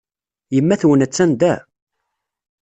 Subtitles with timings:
[0.55, 1.53] Yemma-twen attan da?